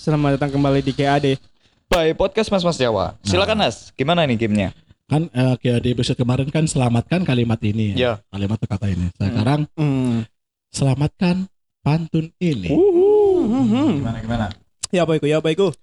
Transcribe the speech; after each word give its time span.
selamat 0.00 0.40
datang 0.40 0.56
kembali 0.56 0.80
di 0.80 0.92
KAD. 0.92 1.36
By 1.84 2.14
podcast 2.14 2.48
Mas 2.48 2.62
Mas 2.62 2.78
Jawa. 2.78 3.18
Silakan 3.20 3.60
Nas, 3.60 3.90
gimana 3.92 4.24
nih 4.24 4.38
gamenya? 4.38 4.70
kan 5.04 5.26
eh, 5.26 5.54
kayak 5.58 5.82
di 5.82 5.90
episode 5.90 6.14
kemarin 6.14 6.46
kan 6.48 6.62
selamatkan 6.64 7.26
kalimat 7.26 7.58
ini 7.60 7.98
Ya. 7.98 8.22
kalimat 8.30 8.56
atau 8.56 8.70
kata 8.70 8.86
ini 8.88 9.10
sekarang 9.12 9.66
Hmm. 9.74 10.22
selamatkan 10.70 11.50
pantun 11.82 12.30
ini 12.38 12.70
Hmm. 12.70 13.98
Gimana 13.98 14.18
gimana? 14.22 14.46
Ya 14.88 15.02
apa 15.02 15.18
iku? 15.18 15.26
Ya 15.26 15.42
apa 15.42 15.50
iku? 15.50 15.74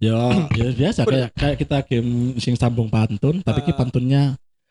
ya 0.00 0.16
ya 0.56 0.72
biasa 0.72 1.04
kayak 1.04 1.36
kayak 1.36 1.56
kita 1.60 1.76
game 1.86 2.10
sing 2.40 2.56
sambung 2.56 2.88
pantun 2.88 3.44
tapi 3.44 3.60
ki 3.62 3.70
Ah. 3.70 3.78
pantunnya 3.78 4.22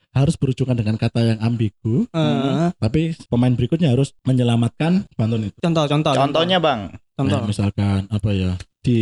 harus 0.09 0.35
berhubungan 0.35 0.73
dengan 0.75 0.97
kata 0.97 1.21
yang 1.23 1.39
ambigu 1.39 2.09
Eh, 2.09 2.73
tapi 2.75 3.13
pemain 3.29 3.53
berikutnya 3.53 3.93
harus 3.93 4.09
menyelamatkan 4.25 5.05
pantun 5.13 5.47
itu 5.47 5.57
contoh, 5.61 5.85
contoh. 5.85 6.17
Contohnya 6.17 6.57
Bang. 6.57 6.97
contoh. 7.13 7.37
Kayak 7.37 7.45
misalkan 7.47 8.01
apa 8.09 8.29
ya 8.33 8.57
di 8.83 9.01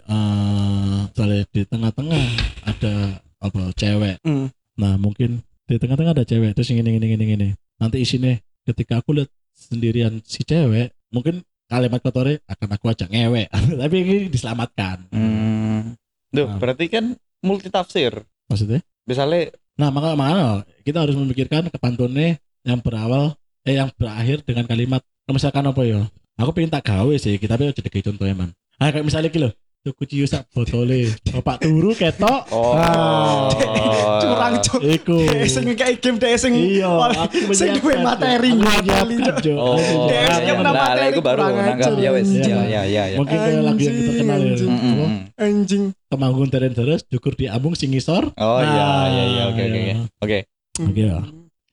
eh 0.00 0.98
misalnya 1.12 1.44
di 1.52 1.62
tengah-tengah 1.68 2.24
ada 2.64 2.94
apa 3.38 3.60
cewek 3.76 4.16
Hmm. 4.24 4.48
Nah 4.80 4.96
mungkin 4.96 5.44
di 5.68 5.76
tengah-tengah 5.76 6.16
ada 6.16 6.24
cewek 6.24 6.56
terus 6.56 6.72
ini 6.72 6.80
ini 6.80 6.96
ini 6.96 7.26
ini. 7.36 7.48
Nanti 7.76 8.00
isinya 8.00 8.32
ketika 8.64 9.04
aku 9.04 9.20
lihat 9.20 9.30
sendirian 9.52 10.24
si 10.24 10.42
cewek 10.42 10.96
mungkin 11.12 11.44
kalimat 11.68 12.00
kotornya 12.00 12.40
akan 12.48 12.68
aku 12.74 12.84
ajak 12.88 13.08
ngewek 13.12 13.46
tapi 13.84 13.96
ini 14.00 14.16
diselamatkan 14.32 15.04
Hmm. 15.12 15.94
Duh, 16.32 16.48
Ah. 16.48 16.56
berarti 16.56 16.88
kan 16.88 17.16
multi 17.44 17.68
tafsir. 17.68 18.24
maksudnya. 18.48 18.80
Misalnya 19.04 19.52
Nah 19.78 19.94
maka 19.94 20.18
makanya 20.18 20.66
kita 20.82 20.98
harus 21.06 21.14
memikirkan 21.14 21.70
kepantunnya 21.70 22.42
yang 22.66 22.82
berawal 22.82 23.38
eh 23.62 23.78
yang 23.78 23.92
berakhir 23.94 24.42
dengan 24.42 24.66
kalimat 24.66 25.04
misalkan 25.30 25.62
apa 25.70 25.82
ya? 25.86 26.02
Aku 26.34 26.50
pengen 26.50 26.70
tak 26.74 26.86
gawe 26.90 27.14
sih, 27.14 27.38
tapi 27.38 27.70
aja 27.70 27.78
kayak 27.78 28.10
contohnya 28.10 28.34
man. 28.34 28.50
Ah 28.78 28.94
kayak 28.94 29.10
misalnya 29.10 29.26
gitu, 29.34 29.50
tuku 29.82 30.02
ciu 30.06 30.26
sak 30.30 30.46
botole, 30.54 31.10
bapak 31.34 31.66
turu 31.66 31.90
ketok. 31.98 32.46
Oh. 32.54 32.78
Ah. 32.78 33.50
Curang, 34.22 34.54
Cuk. 34.62 34.80
Iku. 34.82 35.18
Dek 35.26 35.50
sing 35.50 35.66
kayak 35.74 35.98
game 35.98 36.18
dek 36.18 36.34
sing 36.38 36.54
Iya, 36.54 36.90
sing 37.54 37.74
duwe 37.78 37.98
materi 37.98 38.54
Cuk. 38.54 39.36
Jo. 39.42 39.54
Oh, 39.58 39.78
iya, 40.10 40.42
iya, 40.42 40.52
bentar, 40.54 40.74
materi 40.74 41.06
aku 41.10 41.20
baru 41.22 41.42
ajar. 41.54 41.92
ya 41.98 42.10
wes. 42.14 42.30
Iya. 42.30 42.46
Ya 42.46 42.58
ya 42.66 42.82
ya 42.86 43.02
ya. 43.14 43.16
Mungkin 43.18 43.34
kayak 43.34 43.60
lagu 43.66 43.80
yang 43.82 43.94
kita 43.98 44.12
kenal 44.14 44.40
ya. 44.42 44.54
Anjing. 45.38 45.84
Temanggung 46.06 46.48
teren 46.50 46.72
terus, 46.74 47.00
dukur 47.06 47.34
di 47.34 47.46
ambung 47.50 47.74
sing 47.74 47.90
ngisor. 47.90 48.30
Oh 48.38 48.60
iya 48.62 48.86
Nah, 48.86 49.06
iya 49.10 49.24
iya 49.26 49.42
oke 49.50 49.62
oke 49.62 49.74
oke. 49.74 49.82
iya. 49.82 49.96
Oke. 50.22 50.38
Oke 50.86 51.02
ya. 51.02 51.18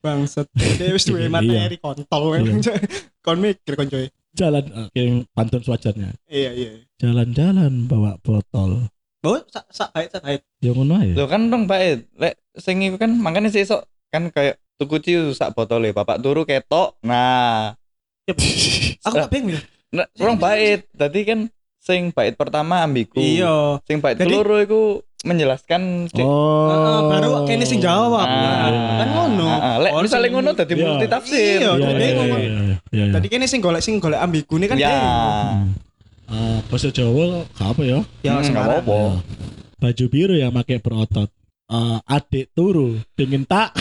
Bangsat. 0.01 0.47
Dia 0.53 0.89
wis 0.93 1.05
duwe 1.05 1.29
materi 1.29 1.77
kontol. 1.77 2.33
Iya. 2.37 2.73
Kon 3.25 3.37
mikir 3.41 3.73
kon 3.77 3.89
coy. 3.89 4.05
Jalan 4.36 4.66
eh, 4.67 4.88
kayak 4.91 5.31
pantun 5.31 5.61
sewajarnya. 5.64 6.09
Iya, 6.28 6.52
iya. 6.52 6.69
Jalan-jalan 7.00 7.88
bawa 7.88 8.19
botol. 8.19 8.91
Oh, 9.25 9.41
sak 9.50 9.66
sak 9.73 9.89
baik 9.95 10.11
sak 10.14 10.22
baik. 10.22 10.41
Ya 10.61 10.72
ngono 10.75 11.02
ae. 11.02 11.16
Lo 11.17 11.25
kan 11.25 11.50
dong 11.50 11.66
Pak 11.66 11.80
Lek 12.19 12.36
sing 12.59 12.83
iku 12.86 13.02
kan 13.02 13.09
makanya 13.16 13.50
sesuk 13.50 13.88
kan 14.13 14.30
kayak 14.30 14.61
tuku 14.78 15.02
ciu 15.02 15.22
sak 15.33 15.56
botole 15.58 15.95
bapak 15.95 16.22
turu 16.22 16.45
ketok. 16.45 17.00
Nah, 17.02 17.73
Aku 19.06 19.16
gak 19.16 19.31
bingung. 19.31 19.56
ya. 19.56 19.61
nah 19.94 20.06
orang 20.19 20.38
bait. 20.38 20.81
Tadi 20.94 21.19
kan 21.25 21.39
sing 21.86 22.09
bait 22.09 22.33
pertama 22.33 22.81
ambigu. 22.81 23.16
Iya. 23.16 23.78
Sing 23.86 24.02
bait 24.02 24.17
Jadi- 24.17 24.33
keloro 24.33 24.58
iku 24.58 24.81
menjelaskan 25.22 26.05
Oh. 26.17 26.69
Heeh, 26.69 27.00
baru 27.08 27.30
kene 27.45 27.66
sing 27.66 27.78
jawab. 27.80 28.25
Ah. 28.25 28.69
Kan 29.02 29.09
ngono. 29.11 29.45
Ah, 29.47 29.58
ah, 29.58 29.75
lek 29.80 29.91
Oh, 29.91 30.02
misalnya 30.02 30.30
ngono 30.30 30.50
dadi 30.52 30.73
Iya. 30.73 30.86
multi 30.88 31.06
tafsir. 31.08 31.58
Iya, 31.58 31.61
Iya, 31.61 31.69
Aku 31.72 31.81
iya, 31.81 31.97
bingung, 31.97 32.30
iya. 32.89 33.06
Tadi 33.09 33.28
kene 33.28 33.45
sing 33.45 33.58
golek 33.59 33.81
sing 33.81 33.97
golek 33.97 34.17
ambigu 34.17 34.53
ini 34.58 34.66
kan 34.66 34.78
Ya. 34.78 34.89
bingung. 34.89 35.74
Ah, 36.25 36.57
bahasa 36.66 36.90
Jawa 36.90 37.45
gak 37.53 37.69
apa 37.69 37.81
ya? 37.81 38.00
Ya 38.22 38.34
Hmm, 38.34 38.41
sekarang. 38.41 38.81
nggak 38.81 38.85
apa-apa. 38.85 38.97
Ya. 38.97 39.13
Baju 39.78 40.06
biru 40.09 40.34
yang 40.34 40.51
pakai 40.51 40.78
berotot. 40.78 41.29
Eh, 41.66 41.97
adik 42.07 42.53
turu 42.53 42.97
pengen 43.16 43.41
tak 43.44 43.74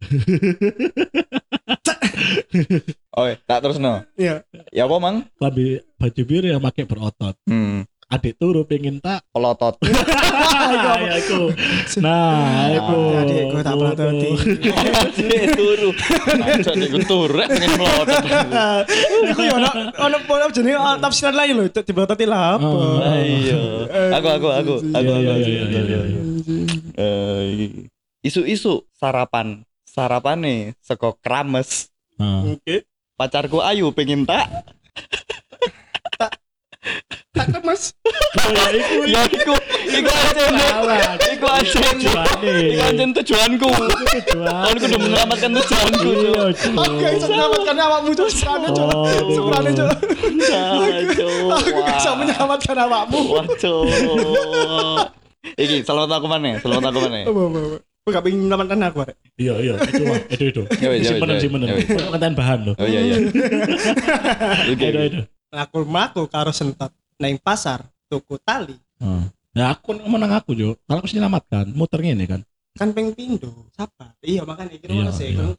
Oh, 3.12 3.28
tak 3.44 3.58
terus 3.60 3.76
no. 3.76 4.00
Iya. 4.16 4.40
Ya 4.72 4.84
apa, 4.84 4.96
Mang? 4.96 5.28
Lambi 5.36 5.80
baju 5.96 6.22
biru 6.24 6.46
yang 6.48 6.60
pakai 6.60 6.84
berotot. 6.84 7.36
Hmm, 7.44 7.84
Adik 8.08 8.36
turu 8.36 8.64
pengen 8.64 9.00
tak 9.00 9.24
pelotot. 9.32 9.80
Ah, 9.80 11.00
ya, 11.08 11.16
iku. 11.16 11.48
Nah, 12.00 12.68
iku. 12.68 12.98
Adikku 13.24 13.56
tak 13.60 13.72
pelototi. 13.72 14.30
Adik 15.00 15.44
turu. 15.56 15.88
Masa 16.36 16.72
nek 16.72 16.92
turu 17.04 17.40
pengen 17.40 17.72
melotot. 17.72 18.20
Iku 19.32 19.40
ya 19.40 19.52
ono 19.56 19.68
ono 19.96 20.16
ono 20.28 20.44
jenenge 20.52 20.76
ono 20.76 21.00
tafsiran 21.00 21.32
lain 21.32 21.52
lho, 21.56 21.64
di 21.68 21.92
pelototi 21.92 22.24
lah 22.24 22.60
apa. 22.60 22.68
Oh, 22.68 23.00
Iya. 23.16 23.60
Aku 24.20 24.28
aku 24.28 24.48
aku 24.52 24.74
aku 24.92 25.00
Iya, 25.08 25.32
aku. 25.32 25.40
iya, 25.40 25.62
iya, 25.64 25.80
iya, 25.80 26.00
iya. 26.04 26.20
Eh, 26.92 27.88
isu-isu 28.20 28.84
sarapan 28.92 29.64
sarapan 29.84 30.36
nih 30.40 30.60
seko 30.80 31.16
krames 31.16 31.91
Ah. 32.22 32.54
Oke. 32.54 32.86
pacarku 33.18 33.58
Ayu 33.58 33.90
pengen 33.90 34.22
tak 34.22 34.46
Tak 37.32 37.46
kemas. 37.48 37.96
Oh, 38.04 38.50
ya, 38.52 38.66
iku 38.76 38.96
ya 39.08 39.22
iku 39.24 39.54
iku 39.88 40.10
salah. 40.12 41.16
iku 41.16 41.46
Tujuane. 41.96 42.54
iku 42.68 42.82
aja 42.84 43.04
tujuanku 43.08 43.70
Tujuan. 43.72 44.62
aku 44.68 44.76
udah 44.76 45.00
menyelamatkan 45.00 45.50
tujuanku 45.56 46.08
Iya. 46.12 46.42
Oke, 46.76 47.06
menyelamatkan 47.16 47.76
awakmu 47.80 48.10
cuk 48.12 48.28
serane. 48.28 48.68
Oh. 48.68 49.08
Serane 49.32 49.70
Cuk. 49.72 49.90
Aku 51.56 51.80
bisa 51.80 52.10
menyelamatkan 52.18 52.76
awakmu. 52.84 53.20
Wah, 53.32 53.46
Cuk. 53.56 53.86
Iki 55.56 55.76
selamat 55.82 56.10
aku 56.20 56.26
mana 56.28 56.58
selamat 56.60 56.84
aku 56.92 56.98
mana 57.00 57.18
Aku 58.02 58.10
gak 58.10 58.26
pengen 58.26 58.50
menyelamatkan 58.50 58.82
aku. 58.82 58.98
Iya, 59.38 59.54
iya, 59.62 59.72
itu 59.78 60.02
mah, 60.02 60.18
itu 60.26 60.44
itu. 60.50 60.62
Simpenan, 61.06 61.38
wes. 61.38 61.86
Konten 61.86 62.34
bahan 62.34 62.58
loh. 62.66 62.74
oh 62.74 62.82
iya 62.82 62.98
iya 62.98 63.14
Oke, 64.74 64.74
Itu, 64.74 64.98
itu. 65.06 65.20
Aku 65.54 65.86
mlaku 65.86 66.26
karo 66.26 66.50
sentot 66.50 66.90
nang 67.22 67.38
pasar 67.38 67.86
tuku 68.10 68.42
tali. 68.42 68.74
Ah. 68.98 69.30
Ya 69.54 69.70
aku 69.70 69.94
menang 69.94 70.34
aku 70.34 70.50
Jo. 70.50 70.74
Kalau 70.82 70.98
aku 70.98 71.06
selamatkan, 71.06 71.70
muter 71.70 72.02
ngene 72.02 72.26
kan. 72.26 72.40
Kan 72.74 72.90
peng 72.90 73.14
pindo. 73.14 73.70
Siapa? 73.70 74.18
Iya, 74.18 74.42
makanya 74.42 74.74
iki 74.74 74.90
Iya, 74.90 74.94
ngono 74.98 75.12
sih. 75.14 75.30
iya. 75.30 75.38
Kan- 75.38 75.58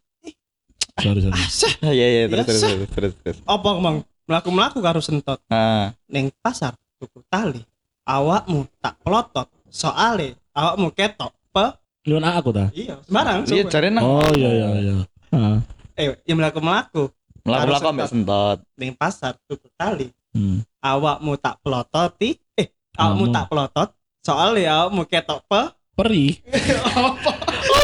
Sorry, 0.99 1.19
sorry. 1.23 1.39
Ah. 1.39 1.47
Ah, 1.79 1.93
iya 1.95 2.07
iya 2.11 2.23
terus 2.27 2.43
Biasa. 2.43 2.51
terus 2.51 2.67
terus 2.67 2.91
terus 2.91 3.13
terus 3.23 3.37
Apa 3.47 3.69
emang 3.71 3.95
mlaku-mlaku 4.27 4.83
karo 4.83 4.99
sentot 4.99 5.39
ah 5.47 5.95
neng 6.11 6.27
pasar 6.43 6.75
tuku 6.99 7.23
tali. 7.25 7.63
Awakmu 8.03 8.67
tak 8.83 8.99
pelotot 8.99 9.47
soale 9.71 10.35
awakmu 10.51 10.91
ketok 10.91 11.31
pe 11.49 11.65
Lu 12.03 12.19
nak 12.19 12.43
aku 12.43 12.51
ta? 12.51 12.67
iya 12.75 12.99
sembarang 13.01 13.47
iya 13.47 13.63
cari 13.65 13.87
nang 13.87 14.03
Oh 14.03 14.27
iya 14.35 14.49
iya 14.51 14.67
iya. 14.77 14.95
Ah. 15.31 15.57
eh 15.95 16.13
yang 16.25 16.37
melaku 16.37 16.59
melaku 16.59 17.03
melaku 17.41 17.65
melaku 17.69 17.87
ambek 17.89 18.07
sentot 18.07 18.57
neng 18.75 18.91
pasar 18.93 19.39
tuku 19.45 19.67
tali 19.73 20.11
Hmm. 20.33 20.65
awakmu 20.81 21.37
tak 21.37 21.61
pelototi 21.61 22.41
eh 22.53 22.67
awakmu 22.97 23.29
tak 23.29 23.45
pelotot 23.47 23.93
soalnya 24.19 24.81
awakmu 24.81 25.05
ketok 25.05 25.45
pe 25.45 25.61
Peri. 25.93 26.41
apa 26.89 27.31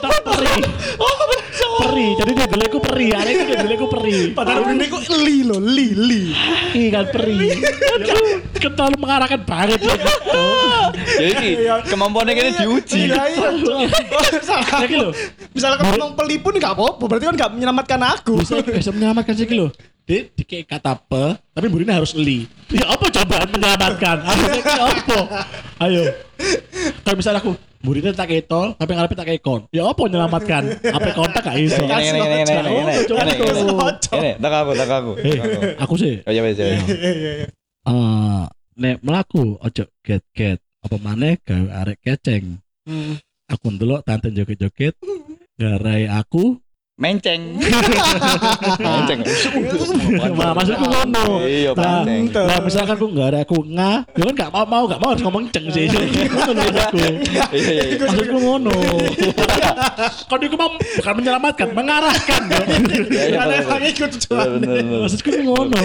Tak 0.02 0.18
peri. 0.26 0.66
Peri. 1.80 2.08
Jadi 2.20 2.32
dia 2.36 2.48
deleku 2.48 2.78
peri. 2.84 3.08
Hari 3.16 3.30
itu 3.32 3.44
dia 3.48 3.60
deleku 3.64 3.86
peri. 3.88 4.18
padahal 4.36 4.76
ini 4.76 4.86
kok 4.88 5.02
li 5.24 5.38
lo 5.48 5.58
li 5.64 5.88
li 5.96 6.24
Iya 6.76 6.90
kan 6.92 7.06
peri. 7.10 7.38
Aduh, 7.96 8.44
Kental 8.60 8.92
mengarahkan 9.00 9.42
banget 9.48 9.80
ya. 9.82 9.96
jadi 11.20 11.50
kemampuannya 11.88 12.34
kini 12.36 12.52
diuji 12.60 13.08
iya 13.08 13.24
iya 13.32 13.50
salah 14.44 14.84
lo. 14.88 15.10
misalnya 15.56 15.78
kamu 15.80 15.92
ngomong 15.96 16.14
peli 16.16 16.36
pun 16.40 16.54
gak 16.60 16.76
apa-apa 16.76 17.04
berarti 17.08 17.26
kan 17.32 17.36
gak 17.40 17.52
menyelamatkan 17.56 18.00
aku 18.04 18.40
Bisa 18.44 18.60
bisa 18.64 18.92
menyelamatkan 18.92 19.34
sih 19.36 19.48
lo. 19.56 19.72
Dia 20.04 20.26
dikei 20.34 20.66
kata 20.66 20.98
pe, 20.98 21.38
tapi 21.54 21.70
burine 21.70 21.94
harus 21.94 22.18
li. 22.18 22.50
Ya 22.74 22.90
apa 22.90 23.06
coba 23.14 23.46
menyelamatkan? 23.46 24.18
Harusnya 24.26 24.62
kayak 24.66 24.84
apa? 25.06 25.20
Ayo. 25.86 26.02
Kalau 27.06 27.16
misalnya 27.16 27.40
aku 27.46 27.54
burine 27.80 28.12
tak 28.12 28.28
kayak 28.28 28.46
tol, 28.46 28.76
tapi 28.76 28.92
ngarepe 28.92 29.16
tak 29.16 29.26
kayak 29.26 29.40
kon. 29.40 29.64
Ya 29.72 29.88
apa 29.88 30.00
menyelamatkan? 30.02 30.64
Apa 30.84 31.10
kontak 31.14 31.42
gak 31.42 31.56
iso? 31.58 31.80
ini 31.80 31.96
ini 32.12 32.20
ini 32.44 32.54
ini 32.54 32.94
ini 34.12 34.32
tak 34.36 34.54
aku 34.54 34.72
tak 34.76 34.90
aku 34.90 35.12
Eh, 35.20 35.38
aku. 35.80 35.94
sih. 35.96 36.20
oh 36.22 36.32
iya 36.32 36.42
wes 36.44 36.56
ya 36.56 36.66
wes. 36.68 36.80
iya 36.84 37.10
iya 37.10 37.32
iya 37.40 37.48
Eh, 37.80 38.44
nek 38.76 39.00
melaku 39.02 39.56
ojo 39.58 39.84
get 40.00 40.22
get 40.32 40.60
apa 40.80 40.96
maneh 40.98 41.40
gawe 41.42 41.68
arek 41.82 42.00
keceng. 42.00 42.60
Hmm. 42.84 43.16
Aku 43.48 43.72
ndelok 43.72 44.04
tante 44.04 44.30
joget-joget 44.30 44.94
garai 45.56 46.06
aku 46.06 46.60
menceng. 47.00 47.42
menceng. 48.84 49.20
Nah, 50.36 50.52
maksudku 50.52 50.86
ngono. 50.86 51.24
Iya, 51.48 51.72
Nah, 51.74 52.04
menceng. 52.04 52.46
nah, 52.46 52.60
misalkan 52.60 52.96
aku 53.00 53.08
nggak 53.16 53.28
ada 53.32 53.40
aku 53.48 53.58
nga, 53.72 54.04
ya 54.04 54.24
kan 54.28 54.34
nggak 54.36 54.52
mau 54.52 54.66
mau 54.68 54.84
nggak 54.84 55.00
mau 55.00 55.10
harus 55.16 55.24
ngomong 55.24 55.44
ceng 55.56 55.66
sih. 55.72 55.88
Ngono 55.88 56.52
maksudku. 56.60 56.98
Iya, 57.00 57.44
iya, 57.56 57.72
iya. 57.72 57.84
Maksudku 58.04 58.38
ngono. 58.38 58.76
Kalau 60.28 60.44
aku 60.44 60.58
mau 60.60 60.70
bukan 60.76 61.14
menyelamatkan, 61.24 61.68
mengarahkan. 61.72 62.42
ya. 62.52 63.40
Ada 63.48 63.54
yang 63.64 63.84
ikut. 63.88 64.12
Maksudku 65.08 65.30
ngono. 65.48 65.84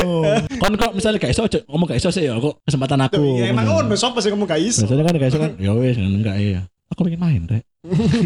Kon 0.59 0.75
kok 0.75 0.93
misalnya 0.99 1.23
gak 1.23 1.33
iso 1.33 1.47
ngomong 1.71 1.87
gak 1.95 1.99
iso 2.03 2.11
sih 2.11 2.27
ya 2.27 2.35
kok 2.37 2.59
kesempatan 2.67 2.99
aku. 3.07 3.23
Iya, 3.39 3.55
emang 3.55 3.71
ngono 3.71 3.95
sopo 3.95 4.19
sih 4.19 4.35
kamu 4.35 4.51
gak 4.51 4.61
iso. 4.61 4.83
Biasanya 4.83 5.05
kan 5.07 5.15
gak 5.15 5.31
iso 5.31 5.39
kan, 5.39 5.53
ya 5.63 5.71
wes 5.79 5.95
enggak 5.95 6.37
iya. 6.43 6.61
Aku 6.93 7.07
pengen 7.07 7.23
main, 7.23 7.43
Rek. 7.49 7.65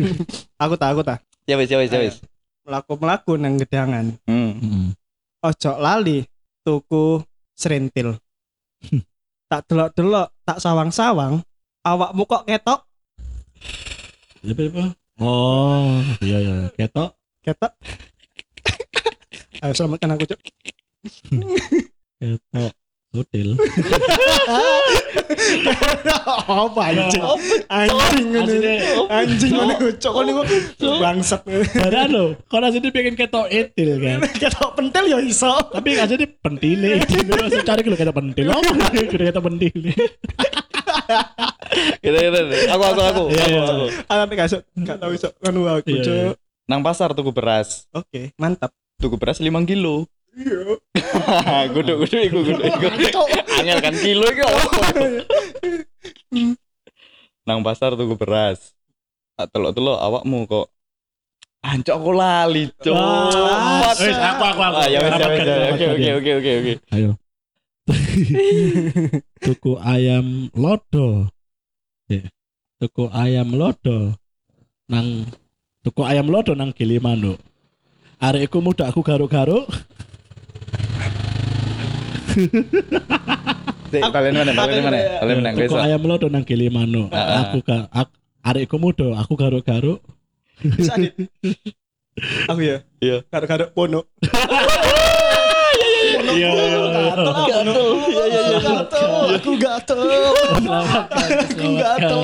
Aku 0.64 0.74
tak 0.76 0.92
aku 0.92 1.02
tak. 1.06 1.22
Ya 1.48 1.56
wis, 1.56 1.70
ya 1.70 1.78
wis, 1.80 1.88
ya 1.88 2.00
wis. 2.02 2.20
Melaku-melaku 2.68 3.40
nang 3.40 3.56
gedangan. 3.56 4.12
Hmm. 4.28 4.92
Ojo 5.40 5.72
lali 5.80 6.20
tuku 6.60 7.24
serintil. 7.56 8.20
tak 9.50 9.64
delok-delok, 9.64 10.28
tak 10.44 10.60
sawang-sawang, 10.60 11.40
awakmu 11.80 12.28
kok 12.28 12.44
ketok? 12.44 12.84
Oh, 15.18 15.98
iya 16.20 16.38
iya. 16.44 16.54
Ketok. 16.76 17.16
ketok. 17.40 17.72
Ayo 19.64 19.72
selamatkan 19.74 20.14
aku, 20.14 20.28
Cuk. 20.28 20.40
Ketok. 22.20 22.72
Hotel. 23.08 23.56
Apa 26.44 26.80
anjing? 26.92 27.22
Anjing 27.72 28.26
ngene. 28.36 28.44
Asine- 28.44 28.80
Anjing 29.08 29.52
ngene, 29.56 29.74
Cuk. 29.96 30.12
Kok 30.12 30.22
niku 30.28 30.42
bangsat. 31.00 31.40
Padahal 31.72 32.08
lo, 32.12 32.24
kalau 32.52 32.68
asli 32.68 32.88
pengen 32.92 33.16
ketok 33.16 33.48
etil 33.48 33.96
kan. 33.96 34.18
Ketok 34.36 34.70
pentil 34.76 35.04
ya 35.08 35.18
iso. 35.24 35.48
Tapi 35.72 35.96
asli 35.96 36.28
pentile. 36.28 37.00
Langsung 37.32 37.64
cari 37.64 37.80
kalau 37.80 37.96
ketok 37.96 38.16
pentil. 38.16 38.46
Oh, 38.52 38.60
kudu 38.60 39.24
ketok 39.24 39.44
pentil. 39.44 39.72
Gitu, 42.04 42.16
gitu. 42.16 42.40
Aku, 42.74 42.82
aku, 42.84 43.00
aku. 43.00 43.22
Iya, 43.32 43.42
aku, 43.44 43.54
iya. 43.56 43.62
aku. 43.64 43.86
Ah, 44.04 44.16
tapi 44.24 44.32
gak 44.36 44.48
iso, 44.52 44.58
gak 44.84 44.98
tahu 45.00 45.10
iso 45.16 45.28
ngono 45.40 45.60
aku, 45.80 45.88
Iya, 45.88 46.02
Cuk. 46.04 46.32
Nang 46.68 46.84
pasar 46.84 47.16
tuku 47.16 47.32
beras. 47.32 47.88
Oke, 47.96 48.36
mantap. 48.36 48.68
Tuku 48.98 49.16
beras 49.16 49.38
5 49.40 49.48
kilo. 49.64 50.04
Iya. 50.38 50.78
Kudu, 51.74 51.92
kudu, 52.06 52.16
iku, 52.30 52.38
kudu, 52.46 52.62
iku. 52.62 52.86
Angel 53.58 53.78
kan 53.82 53.94
kilo 53.98 54.26
iki 54.30 54.42
opo? 54.46 54.80
Nang 57.42 57.66
pasar 57.66 57.98
tuku 57.98 58.14
beras. 58.14 58.78
Tak 59.34 59.50
telok-telok 59.50 59.98
awakmu 59.98 60.46
kok 60.46 60.70
Ancok 61.58 61.94
aku 61.98 62.10
lali, 62.14 62.70
cok. 62.70 62.94
Wes, 63.98 64.14
aku, 64.14 64.42
aku, 64.46 64.62
aku. 64.62 64.78
Ah, 64.78 64.86
ya 64.86 64.98
wes, 65.02 65.10
ya 65.18 65.26
ya. 65.26 65.68
Oke, 65.74 65.86
oke, 65.90 66.08
oke, 66.22 66.30
oke, 66.38 66.50
oke. 66.62 66.72
Ayo. 66.94 67.10
Tuku 69.44 69.72
ayam 69.82 70.54
lodo. 70.54 71.26
Eh, 72.06 72.30
Tuku 72.78 73.10
ayam 73.10 73.58
lodo 73.58 74.14
nang 74.86 75.26
tuku 75.82 76.06
ayam 76.06 76.30
lodo 76.30 76.54
nang 76.54 76.70
Gilimanuk. 76.70 77.42
Arekku 78.22 78.62
muda 78.62 78.86
aku 78.86 79.02
garuk-garuk. 79.02 79.66
Dek, 83.92 84.02
kalian 84.12 84.34
mana? 84.36 84.52
Kalian 84.52 84.82
mana? 84.84 84.98
Kalian 85.24 85.38
Guys. 85.56 85.72
ayam 85.72 86.02
lodo 86.04 86.28
nang 86.28 86.44
Gilimanuk. 86.44 87.08
Ah, 87.08 87.18
ah. 87.18 87.36
Aku 87.48 87.64
ga 87.64 87.88
aku, 87.88 88.12
arekku 88.44 88.76
muda 88.76 89.16
aku 89.16 89.32
garuk-garuk. 89.32 90.04
Aku 92.52 92.60
ya. 92.60 92.84
Iya. 93.00 93.24
Kadang-kadang 93.32 93.70
pono. 93.72 94.04
Iya, 96.28 96.50
iya, 96.50 96.50
iya. 96.50 96.80
Iya 96.88 97.60
iya 98.28 98.42
iya. 98.48 98.68
Aku 99.38 99.52
gatel. 99.56 100.00
Aku 101.58 101.68
gatel. 101.78 102.18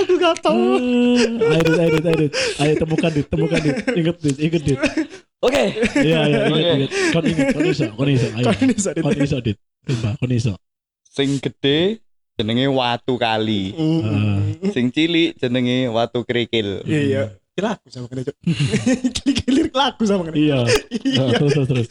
Aku 0.00 0.14
gatel. 0.18 0.56
Ah, 0.60 1.60
Ayo, 1.60 1.70
ayo, 1.76 1.98
ayo, 2.00 2.26
ayo 2.60 2.72
temukan 2.80 3.10
dit, 3.12 3.26
temukan 3.28 3.58
dit, 3.60 3.76
inget 3.96 4.16
dit, 4.20 4.36
inget 4.40 4.62
dit. 4.64 4.78
Oke. 5.40 5.62
Iya, 6.04 6.20
iya, 6.28 6.38
Oke. 6.52 6.60
inget. 6.60 6.90
Kon 7.16 7.24
inget, 7.24 7.46
kon 7.56 7.64
iso, 7.64 7.86
kon 7.96 8.08
iso, 8.12 8.28
ayo. 8.36 8.44
Kon 8.52 8.68
iso, 8.68 8.90
Dit. 8.92 9.04
Kon 9.04 9.18
iso, 9.24 9.38
dit. 9.40 9.58
Sumpah, 9.88 10.12
kon 10.20 10.32
iso. 10.36 10.54
Sing 11.08 11.40
gede 11.40 12.04
jenenge 12.36 12.68
watu 12.68 13.16
kali. 13.16 13.72
Mm. 13.72 14.70
Sing 14.72 14.92
cilik 14.92 15.36
jenenge 15.40 15.88
watu 15.88 16.24
kerikil. 16.28 16.84
Iya 16.84 17.00
iya. 17.00 17.22
Laku 17.60 17.92
sama 17.92 18.08
kena 18.08 18.24
Cuk. 18.24 18.36
Gilir 19.44 19.68
laku 19.72 20.02
sama 20.08 20.28
kena. 20.28 20.36
Iya. 20.36 20.60
Iya. 21.04 21.20
Nah, 21.20 21.32
terus, 21.36 21.52
terus, 21.52 21.68
terus. 21.68 21.88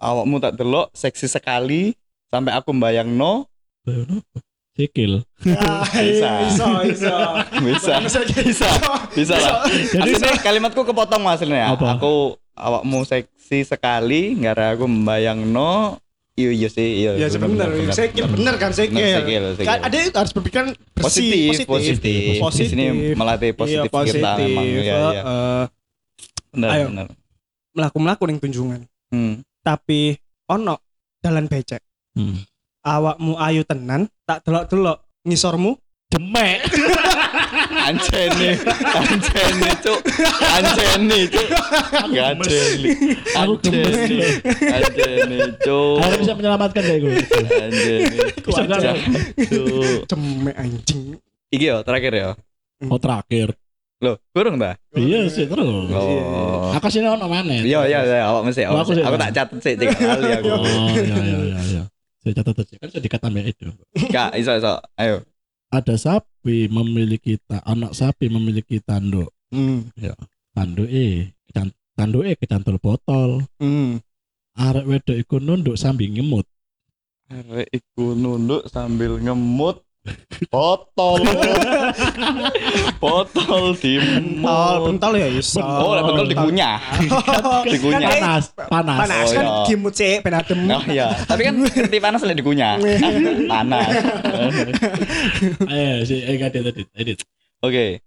Awakmu 0.00 0.40
tak 0.40 0.56
delok 0.56 0.88
seksi 0.96 1.28
sekali 1.28 1.92
sampai 2.32 2.56
aku 2.56 2.72
mbayangno 2.72 3.44
Bayono 3.80 4.20
apa? 4.20 4.38
Sikil. 4.80 5.12
Ah, 5.52 5.84
Bisa. 5.84 6.30
Iso 6.48 6.68
iso. 6.84 7.16
bisa 7.60 7.94
Bisa. 8.00 8.24
bisa 8.40 8.68
bisa 9.12 9.34
lah. 9.36 9.68
Jadi 9.68 10.16
Aslinya 10.16 10.40
kalimatku 10.40 10.80
kepotong 10.82 11.22
hasilnya. 11.24 11.76
Apa? 11.76 11.96
Aku 11.96 12.34
awakmu 12.52 13.04
seksi 13.04 13.62
sekali 13.62 14.36
gara 14.36 14.72
aku 14.72 14.84
membayangno 14.84 16.00
iya 16.32 16.50
iya 16.50 16.68
sih 16.68 16.88
iya. 17.04 17.10
Ya 17.16 17.28
sebenarnya 17.28 17.92
sekil 17.92 18.24
bener 18.26 18.56
kan 18.56 18.72
sekil. 18.72 18.96
Bener, 18.96 19.20
sekil. 19.54 19.68
Kan 19.68 19.78
Ada 19.82 19.96
harus 20.14 20.32
berpikiran 20.32 20.66
positif 20.94 21.52
bersih, 21.52 21.66
positif 21.68 22.40
Positif. 22.40 22.64
Di 22.64 22.72
sini 22.72 22.84
melatih 23.12 23.52
positif 23.52 23.88
Iya, 23.88 24.08
kita 24.08 24.30
memang 24.38 24.64
ya 24.64 24.80
ya 24.80 24.96
Heeh. 25.20 25.62
benar 26.50 26.68
Ayo. 26.72 26.86
benar 26.88 27.06
melaku-melaku 27.70 28.22
ning 28.26 28.38
tunjungan. 28.38 28.80
hmm. 29.08 29.46
Tapi 29.60 30.16
ono 30.48 30.80
dalan 31.20 31.46
becek. 31.46 31.78
Hmm. 32.16 32.42
Awakmu 32.80 33.36
ayu 33.36 33.60
tenan, 33.62 34.08
tak 34.24 34.40
delok-delok 34.42 35.04
ngisormu 35.22 35.76
Demek. 36.10 36.58
Anjeni, 37.86 38.58
anjeni 38.82 39.70
cuk, 39.78 40.00
anjeni 40.42 41.20
cuk, 41.30 41.48
anjeni, 42.02 42.90
Aku 43.38 43.54
gemes. 43.62 43.94
anjeni, 43.94 44.26
anjeni 44.68 45.38
cuk, 45.62 46.02
Harus 46.02 46.18
bisa 46.18 46.34
menyelamatkan 46.34 46.82
kayak 46.82 47.00
gue. 47.00 47.14
kan? 48.66 48.82
cuk. 49.46 50.02
cemek 50.06 50.54
anjing. 50.58 51.02
Iki 51.50 51.64
yo 51.64 51.76
terakhir 51.82 52.12
ya, 52.12 52.28
Oh 52.90 52.98
terakhir. 52.98 53.54
lo 54.00 54.16
kurang 54.32 54.56
dah? 54.56 54.74
Iya 54.96 55.28
sih 55.28 55.44
terus. 55.44 55.60
Oh, 55.92 56.72
Aku 56.72 56.88
sini 56.88 57.04
ono 57.04 57.28
mana? 57.28 57.52
iya 57.52 57.84
iya 57.84 58.00
iya, 58.00 58.24
awak 58.24 58.48
mesti, 58.48 58.64
aku 58.64 58.80
mesti. 58.82 58.92
sih, 58.96 59.04
aku 59.04 59.14
ya. 59.14 59.20
tak 59.20 59.30
catat 59.36 59.58
sih 59.60 59.74
tiga 59.76 59.92
kali 59.94 60.30
aku. 60.40 60.48
Oh 60.48 60.88
iya 60.96 61.16
iya 61.20 61.38
iya. 61.44 61.59
Saya 62.20 62.32
catat 62.36 62.60
aja. 62.60 62.74
Kan 62.76 62.88
sudah 62.92 63.02
dikata 63.02 63.28
itu. 63.32 63.72
Kak, 64.12 64.36
iso 64.36 64.52
iso, 64.52 64.76
ayo. 65.00 65.24
Ada 65.72 65.96
sapi 65.96 66.68
memiliki 66.68 67.40
ta 67.40 67.64
anak 67.64 67.96
sapi 67.96 68.28
memiliki 68.28 68.82
tanduk. 68.82 69.32
Hmm. 69.48 69.88
Tanduk 70.52 70.90
eh 70.90 71.32
kecan- 71.48 71.76
tanduk 71.96 72.28
eh 72.28 72.36
kecantol 72.36 72.76
botol. 72.76 73.46
Hmm. 73.56 74.02
Arek 74.58 74.84
wedok 74.84 75.16
iku 75.16 75.36
nunduk 75.40 75.80
sambil 75.80 76.10
ngemut. 76.12 76.44
Arek 77.32 77.70
iku 77.72 78.12
nunduk 78.12 78.68
sambil 78.68 79.16
ngemut 79.16 79.80
botol. 80.48 81.20
botol 82.96 83.64
di 83.76 84.00
Pentol, 84.00 84.74
pentol 84.88 85.12
ya 85.16 85.28
iso. 85.28 85.60
Oh, 85.60 85.92
lah 85.92 86.02
betul 86.04 86.26
dikunyah. 86.26 86.76
Dikunyah. 87.72 88.08
Panas, 88.08 88.44
panas. 88.56 88.98
Panas 89.04 89.26
Oh, 89.28 89.34
kan 89.36 89.44
iya. 89.44 89.64
kimut 89.68 89.94
sih 89.94 90.14
ben 90.24 90.34
adem. 90.34 90.60
Oh 90.66 90.82
iya, 90.88 91.12
tapi 91.28 91.44
kan 91.44 91.54
ngerti 91.60 91.98
panas 92.00 92.20
lah 92.24 92.32
dikunyah. 92.32 92.74
panas. 93.52 93.90
Ayo 95.72 95.92
si 96.04 96.16
eh 96.18 96.36
edit 96.36 96.64
edit 96.64 96.88
edit. 96.96 97.18
Oke. 97.60 98.00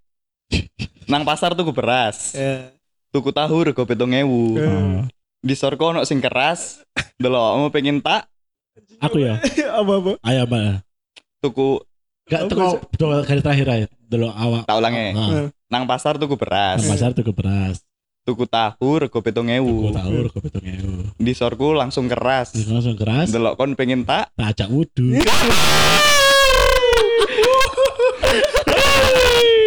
Nang 1.06 1.22
pasar 1.22 1.54
tuku 1.54 1.70
beras, 1.70 2.32
Eh, 2.34 2.74
tuku 3.10 3.30
tahu 3.30 3.70
rego 3.70 3.86
7000. 3.86 4.58
Eh. 4.58 5.00
Di 5.44 5.54
sorko 5.54 5.92
ono 5.92 6.02
sing 6.02 6.18
keras. 6.18 6.82
Delok 7.14 7.60
mau 7.60 7.70
pengen 7.70 8.02
tak 8.02 8.26
Aku 8.98 9.22
ya. 9.22 9.38
apa-apa. 9.70 10.18
Ayo 10.24 10.42
mbak. 10.48 10.82
Tuku 11.44 11.76
Gak 12.24 12.40
Apa 12.40 12.48
teko 12.48 12.68
dua 12.96 13.20
kali 13.20 13.40
terakhir 13.40 13.66
aja. 13.68 13.86
Dulu 14.00 14.32
awak. 14.32 14.64
tak 14.64 14.80
ulangi. 14.80 15.12
Nah, 15.12 15.52
Nang 15.68 15.84
pasar 15.84 16.16
tuku 16.16 16.34
beras, 16.34 16.80
nang 16.80 16.88
pasar 16.88 17.12
tuh 17.12 17.20
ke 17.20 17.30
beras. 17.30 17.84
tuku 18.24 18.48
tahu 18.48 18.88
rego 18.98 19.20
7000. 19.20 19.60
Gue 19.60 19.92
tahu 19.92 20.12
rego 20.24 20.38
petong 20.40 20.64
ewu. 20.64 20.92
Di 21.20 21.32
sorku 21.36 21.76
langsung 21.76 22.08
keras. 22.08 22.56
Langsung 22.56 22.96
keras. 22.96 23.28
Delok 23.28 23.60
kon 23.60 23.76
pengen 23.76 24.08
tak 24.08 24.32
Tak 24.32 24.56
ajak 24.56 24.68
wudhu. 24.72 25.12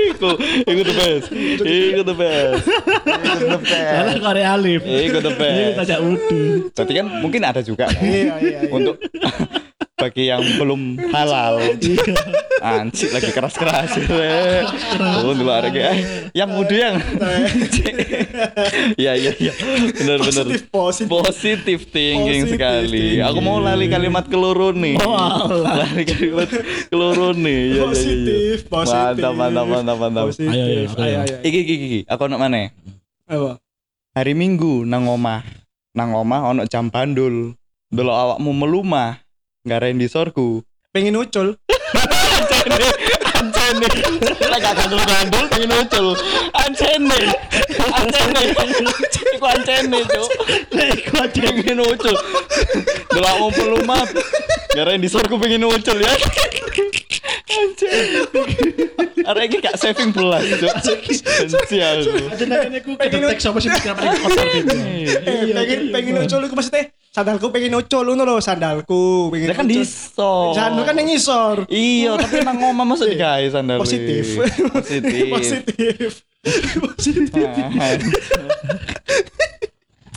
Iku, 0.10 0.34
iku 0.65 0.81
the 0.81 0.96
best. 0.96 1.25
Iku 1.62 2.01
the 2.01 2.15
best. 2.15 2.65
Iku 2.65 3.46
the 3.46 3.57
Karena 3.62 4.10
best. 4.10 4.17
Korea 4.19 4.48
alif. 4.51 4.81
Iku 4.81 5.17
the 5.19 5.29
Ini 5.29 5.38
tak 5.38 5.38
best. 5.38 5.77
ajak 5.86 6.00
wudhu. 6.01 6.39
Berarti 6.74 6.93
kan 6.96 7.05
mungkin 7.22 7.41
ada 7.43 7.62
juga 7.62 7.86
kan 7.86 8.01
Iya 8.01 8.34
iya 8.41 8.57
iya. 8.65 8.69
untuk 8.72 8.98
bagi 9.98 10.30
yang 10.30 10.46
belum 10.62 11.10
halal. 11.10 11.58
Anjir 12.62 13.10
lagi 13.10 13.34
keras-keras. 13.34 13.98
Oh, 15.25 15.34
dulu 15.34 15.50
ada 15.50 15.74
kayak 15.74 16.30
yang 16.38 16.54
muda 16.54 16.75
yang. 16.77 16.96
Iya 18.98 19.18
iya 19.18 19.32
iya. 19.42 19.54
Benar 19.98 20.22
benar. 20.22 20.46
Positif, 20.46 20.70
positif. 20.70 21.10
Positif 21.10 21.80
thinking 21.89 22.46
Positif 22.46 22.54
sekali. 22.62 23.18
thinking. 23.18 23.25
Aku 23.25 23.39
mau 23.42 23.58
lali 23.58 23.89
kalimat 23.89 24.25
keloro 24.30 24.70
nih. 24.70 25.01
Oh, 25.01 25.66
lali 25.66 26.06
kalimat 26.06 26.50
keloro 26.94 27.34
nih. 27.34 27.58
Iya, 27.58 27.66
iya, 27.66 27.74
iya. 27.74 27.84
Positif, 27.89 28.58
positif. 28.70 29.18
Mantap 29.18 29.34
mantap 29.34 29.66
mantap 29.66 29.98
mantap. 29.98 30.25
Positif. 30.30 30.50
Ayo, 30.54 30.62
ayo, 30.62 30.82
ayo. 30.94 31.01
ayo, 31.01 31.18
ayo. 31.25 31.36
Iki 31.42 31.60
iki 31.66 31.75
iki. 31.75 32.00
Aku 32.06 32.30
nak 32.30 32.38
mana? 32.38 32.70
Apa? 33.25 33.58
Hari 34.13 34.34
Minggu 34.38 34.86
nang 34.86 35.10
omah. 35.10 35.42
Nang 35.98 36.13
omah 36.13 36.54
ono 36.54 36.70
jam 36.70 36.94
bandul. 36.94 37.58
Delok 37.89 38.13
awakmu 38.13 38.54
melumah. 38.54 39.18
Ngarain 39.67 40.00
di 40.00 40.07
sorku. 40.07 40.63
Pengen 40.95 41.19
ucul. 41.19 41.59
Ancene, 42.39 42.88
ancene. 43.36 43.89
Lek 44.39 44.59
gak 44.63 44.79
pengen. 44.79 45.67
Ancene. 46.55 47.19
Ancene. 47.91 48.41
Iku 49.36 49.43
ancene, 49.43 50.00
Cuk. 50.07 50.31
Iku 50.71 51.13
aja. 51.19 51.41
Pengen 51.51 51.83
muncul. 51.83 52.15
Delok. 53.12 54.07
Ngarain 54.71 55.03
di 55.03 55.12
sorku 55.12 55.36
pengen 55.36 55.67
muncul 55.67 56.00
ya. 56.00 56.15
Arek 59.27 59.51
iki 59.51 59.59
gak 59.59 59.75
saving 59.75 60.15
belas, 60.15 60.47
Cuk. 60.47 61.03
Ini 62.39 62.79
ku 62.88 62.95
kedetek 62.95 63.36
sih 63.43 63.51
gitu. 63.51 63.91
Eh, 65.27 65.51
pengen 65.51 65.91
pengen 65.91 66.24
ucul 66.24 66.39
iku 66.47 66.55
maksudnya 66.55 66.88
sandalku 67.17 67.50
pengen 67.50 67.74
ucul 67.81 68.05
ngono 68.13 68.24
lho, 68.29 68.38
sandalku 68.38 69.33
pengen. 69.33 69.50
Dia 69.50 69.57
kan 69.57 69.65
ucul. 69.65 69.74
diso. 69.81 70.53
Sandal 70.53 70.86
kan 70.86 70.93
yang 71.01 71.09
ngisor. 71.09 71.57
Iya, 71.65 72.13
tapi 72.21 72.45
nang 72.45 72.62
omah 72.62 72.86
masa 72.86 73.09
digawe 73.09 73.41
sandal. 73.50 73.81
Positif. 73.81 74.38
Positif. 74.69 75.25
Positif. 75.33 76.09
Positif. 76.93 77.47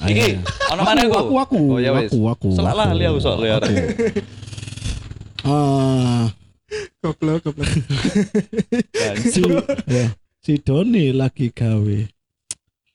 Iki, 0.01 0.29
ono 0.77 0.81
mana 0.85 1.01
aku? 1.09 1.17
Aku 1.17 1.35
aku. 1.41 1.59
Oh 1.77 1.79
ya 1.81 1.97
wis. 1.97 2.13
Aku 2.13 2.29
aku. 2.29 2.49
Selak 2.53 2.77
lah 2.77 2.93
li 2.93 3.09
aku 3.09 3.17
sok 3.17 3.41
liar. 3.41 3.65
Ah, 5.41 6.29
Goblok, 7.01 7.49
goblok. 7.49 7.65
si 9.25 9.41
si 10.45 10.53
Doni 10.61 11.17
lagi 11.17 11.49
gawe. 11.49 11.99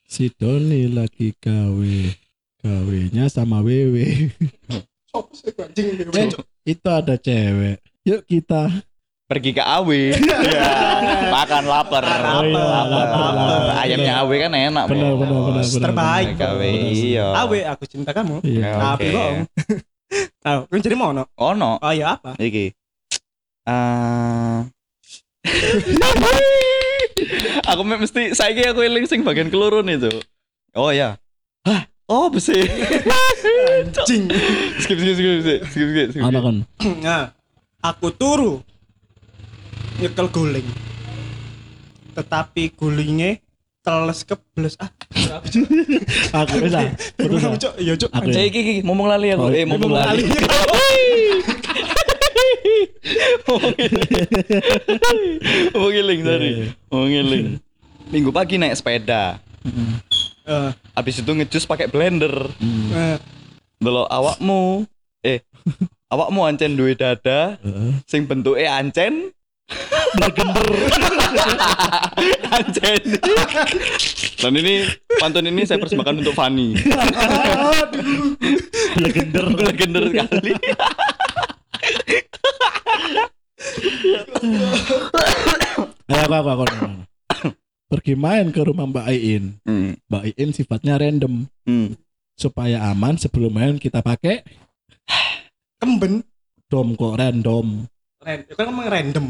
Si 0.05 0.29
Doni 0.29 0.93
lagi 0.93 1.33
gawe. 1.33 2.24
Gawenya 2.65 3.29
sama 3.29 3.61
Wewe. 3.61 4.33
Cuk? 5.13 5.29
itu 6.65 6.87
ada 6.89 7.13
cewek. 7.15 7.77
Yuk 8.01 8.25
kita 8.25 8.73
Pergi 9.25 9.53
ke 9.53 9.61
Awe. 9.61 10.01
Ya, 10.45 10.69
makan 11.29 11.65
lapar. 11.65 12.01
Oh 12.05 12.41
iya, 12.41 12.61
lapar, 12.61 13.05
lapar. 13.09 13.61
Ayamnya 13.81 14.13
Awe 14.21 14.35
kan 14.37 14.51
enak, 14.53 14.85
Benar, 14.85 15.13
benar, 15.17 15.39
benar, 15.45 15.63
benar. 15.65 15.81
Terbaik. 15.81 16.27
Ke 16.37 16.45
Awe, 16.45 16.69
iya. 16.89 17.25
Awe, 17.35 17.59
aku 17.65 17.83
cinta 17.85 18.13
kamu. 18.13 18.41
Iya. 18.41 18.61
Ya, 18.61 18.71
Tapi 18.77 19.01
oke. 19.01 19.13
bohong. 19.13 19.37
Tahu, 20.45 20.59
kan 20.67 20.79
jadi 20.79 20.95
mono. 20.95 21.23
Ono 21.35 21.71
Oh 21.77 21.91
iya 21.91 22.13
apa? 22.13 22.37
iki. 22.37 22.69
Eh 23.65 24.57
aku 27.65 27.81
me- 27.81 27.99
mesti 27.99 28.31
saiki 28.31 28.63
aku 28.63 28.81
eling 28.81 29.05
sing 29.05 29.21
bagian 29.21 29.49
keloro 29.49 29.81
nih, 29.81 29.97
Cuk. 29.97 30.21
Oh 30.73 30.89
ya. 30.89 31.17
Hah, 31.61 31.85
oh 32.07 32.27
besi. 32.29 32.53
Anjing. 32.65 34.23
skip 34.81 34.97
skip 34.97 35.15
skip 35.17 35.39
skip 35.41 35.59
skip 35.69 35.87
skip. 35.89 36.07
skip. 36.13 36.23
Anak 36.23 36.41
kan. 36.43 36.57
Nah, 37.05 37.33
aku 37.81 38.13
turu 38.13 38.61
nyekel 39.99 40.27
guling. 40.29 40.67
Tetapi 42.15 42.71
gulingnya 42.73 43.41
teles 43.85 44.25
kebles 44.25 44.75
ah. 44.81 44.89
Aku 46.41 46.55
bisa. 46.63 46.79
Cak. 46.89 47.53
Cuk. 47.61 47.73
Iya, 47.77 47.93
Cuk. 47.99 48.09
Aku 48.09 48.27
Eh, 48.33 48.49
iki 48.49 48.59
iki 48.61 48.73
ngomong 48.81 49.07
lali 49.11 49.29
aku. 49.29 49.45
Oh, 49.45 49.51
Eh, 49.53 49.63
ngomong 49.67 49.89
ngomong 49.89 49.99
lali. 49.99 50.23
Ngomong 55.73 55.91
ngiling 55.93 56.21
tadi. 56.25 56.49
Iya. 56.49 56.65
Ngomong 56.89 57.09
ngiling. 57.11 57.45
Minggu 58.09 58.29
pagi 58.33 58.55
naik 58.57 58.75
sepeda. 58.77 59.37
Eh, 60.45 60.69
Habis 60.93 61.19
itu 61.19 61.31
ngejus 61.31 61.65
pakai 61.65 61.89
blender. 61.89 62.53
eh, 62.91 63.17
Delok 63.75 64.07
awakmu. 64.07 64.85
Eh, 65.19 65.41
awakmu 66.13 66.45
ancen 66.45 66.77
duwe 66.77 66.93
dada 66.93 67.57
Heeh. 67.59 67.97
sing 68.05 68.23
bentuknya 68.23 68.77
ancen 68.77 69.33
bergender 70.15 70.69
ancen 72.55 73.01
dan 74.37 74.53
ini 74.53 74.85
pantun 75.17 75.43
ini 75.43 75.65
saya 75.65 75.81
persembahkan 75.81 76.21
untuk 76.21 76.37
Fanny 76.37 76.77
Legender. 78.95 79.49
legender 79.49 80.03
sekali 80.07 80.53
Ayo 86.05 86.25
aku 86.29 86.49
aku 86.53 86.63
aku. 86.63 86.85
Pergi 87.95 88.11
main 88.11 88.51
ke 88.51 88.59
rumah 88.59 88.83
Mbak 88.83 89.07
Iin. 89.07 89.43
hmm. 89.63 90.03
Mbak 90.11 90.23
Iin 90.35 90.49
sifatnya 90.51 90.99
random 90.99 91.47
Hmm. 91.63 91.95
supaya 92.35 92.91
aman 92.91 93.15
sebelum 93.15 93.55
main 93.55 93.79
kita 93.79 94.03
pakai 94.03 94.43
kemben. 95.79 96.27
dom 96.65 96.97
kok 96.99 97.15
random. 97.15 97.87
Itu 98.19 98.53
kan 98.57 98.67
emang 98.67 98.89
random. 98.89 99.25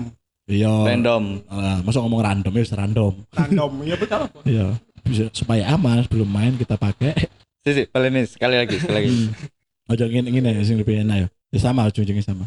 Iya. 0.47 0.71
random 0.87 1.45
Ah, 1.45 1.83
masa 1.83 1.99
ngomong 1.99 2.23
random 2.23 2.53
ya 2.53 2.63
random. 2.73 3.13
Random. 3.29 3.71
Iya 3.83 3.95
betul? 3.99 4.23
Iya. 4.49 4.67
Bisa 5.05 5.29
supaya 5.29 5.69
aman 5.69 6.01
sebelum 6.01 6.25
main 6.25 6.57
kita 6.57 6.73
pakai. 6.73 7.13
sisi 7.61 7.85
balik 7.89 8.13
nih 8.13 8.25
sekali 8.25 8.55
lagi 8.57 8.77
sekali 8.81 8.97
lagi 8.97 9.09
Hmm. 9.09 9.29
Aja 9.85 10.05
ngene 10.09 10.29
ngene 10.31 10.49
ya 10.57 10.61
sing 10.65 10.81
lebih 10.81 11.05
enak 11.05 11.17
ya. 11.17 11.27
Ya 11.53 11.59
sama 11.61 11.85
ujung-ujungnya 11.85 12.25
sama. 12.25 12.45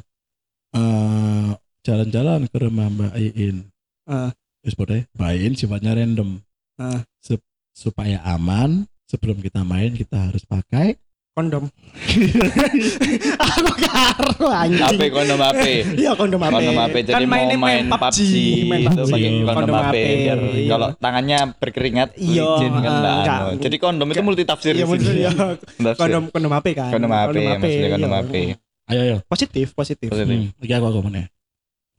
Eh 0.75 1.51
jalan-jalan 1.87 2.51
ke 2.51 2.57
rumah 2.59 2.91
Mbak 2.91 3.13
Iin. 3.15 3.57
Ah. 4.03 4.35
Wis 4.61 4.75
pokoke 4.75 5.07
Mbak 5.15 5.31
Iin 5.33 5.55
sifatnya 5.55 5.95
random. 5.95 6.43
Ah. 6.77 7.03
Sup- 7.19 7.45
supaya 7.71 8.19
aman 8.25 8.85
sebelum 9.05 9.39
kita 9.39 9.63
main 9.63 9.95
kita 9.95 10.29
harus 10.29 10.43
pakai 10.43 10.99
Kondom. 11.31 11.71
aku 13.39 13.73
karo 13.79 14.51
anjing. 14.51 14.83
HP 14.91 15.03
kondom 15.09 15.39
HP 15.39 15.63
Iya 16.03 16.19
kondom 16.19 16.43
HP. 16.43 16.51
kondom 16.51 16.75
HP 16.75 16.95
jadi 17.07 17.23
mau 17.23 17.31
mainnya 17.31 17.55
main 17.55 17.85
PUBG, 17.87 18.19
main 18.67 18.81
itu 18.83 18.91
PUBG. 18.99 19.13
pakai 19.15 19.31
kondom 19.55 19.75
HP 19.79 19.95
biar 20.19 20.39
Iya. 20.43 20.67
kalau 20.67 20.89
tangannya 20.99 21.39
berkeringat 21.55 22.09
Iya, 22.19 22.43
kan 22.59 22.91
ah, 22.91 23.15
enggak. 23.23 23.41
jadi 23.63 23.77
kondom 23.79 24.07
itu 24.11 24.23
multi 24.27 24.43
tafsir 24.43 24.75
Iya 24.75 24.87
bener 24.91 25.15
ya. 25.15 25.31
Tafsir. 25.87 25.95
Kondom 25.95 26.23
kondom 26.35 26.51
HP 26.51 26.67
kan. 26.75 26.91
kondom 26.91 27.11
HP 27.15 27.37
maksudnya 27.39 27.89
kondom 27.95 28.11
iya. 28.11 28.19
HP 28.19 28.35
ayo 28.89 29.01
ayo. 29.05 29.17
Positif, 29.23 29.67
positif. 29.77 30.09
Positif. 30.11 30.27
Hmm, 30.27 30.51
iki 30.59 30.73
aku 30.75 30.87
aku 30.91 31.01
meneh. 31.07 31.31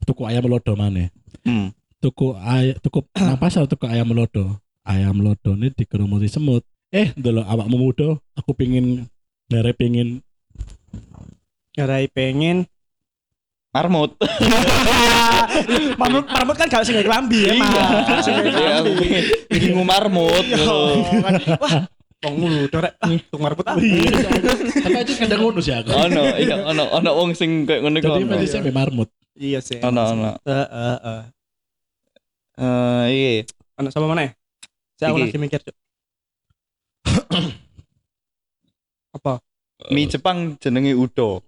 Tuku 0.04 0.28
ayam 0.28 0.44
lodo 0.52 0.76
mana? 0.76 1.08
Hmm. 1.48 1.72
Tuku 2.00 2.32
ayam 2.40 2.76
tuku 2.80 3.00
nang 3.28 3.36
pasar 3.40 3.68
tuku 3.68 3.86
ayam 3.88 4.12
lodo. 4.16 4.56
Ayam 4.88 5.20
lodo 5.20 5.54
ini 5.60 5.70
dikerumuti 5.76 6.32
semut. 6.32 6.64
Eh, 6.90 7.14
dulu 7.14 7.46
awakmu 7.46 7.78
muda, 7.78 8.18
aku 8.34 8.58
pingin 8.58 9.06
dari 9.46 9.78
pingin 9.78 10.26
Garai 11.78 12.10
pengen 12.10 12.66
marmut 13.70 14.18
Marmut, 16.02 16.26
marmut 16.26 16.56
kan 16.58 16.66
gak 16.66 16.82
sing 16.82 16.98
gawe 16.98 17.06
klambi 17.06 17.46
ya, 17.46 17.54
gawe 17.62 18.90
Iya, 18.90 19.22
bikin 19.54 19.78
marmut 19.86 20.46
Iya, 20.50 20.66
kan. 21.22 21.34
Wah, 21.62 21.74
wong 22.26 22.36
mulu 22.42 22.66
dorek. 22.74 22.98
Ah, 22.98 23.10
tung 23.30 23.42
marmut 23.46 23.66
ah. 23.70 23.78
tapi 23.78 24.98
itu 25.06 25.14
kadang 25.22 25.40
ngunus 25.46 25.70
ya 25.70 25.86
aku. 25.86 25.94
ono 25.94 26.24
iya 26.42 26.56
ono 26.66 26.84
ono 26.90 27.10
wong 27.22 27.38
sing 27.38 27.70
kayak 27.70 27.86
ngono 27.86 27.98
Jadi 28.02 28.26
medisnya 28.26 28.66
sampai 28.66 28.74
marmut. 28.74 29.10
Iya 29.38 29.62
sih. 29.62 29.78
ono 29.86 30.02
ono 30.04 30.30
Eh, 30.50 31.22
eh, 32.60 33.06
iya 33.10 33.30
Ono 33.80 33.88
sama 33.90 34.12
mana? 34.12 34.28
Saya 35.00 35.16
aku 35.16 35.24
lagi 35.24 35.40
mikir, 35.40 35.64
Cuk. 35.64 35.76
Apa? 39.16 39.40
mie 39.90 40.06
Jepang 40.06 40.60
jenenge 40.60 40.92
udo 40.92 41.40